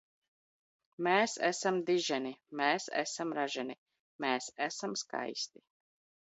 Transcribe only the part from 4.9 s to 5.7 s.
skaisti!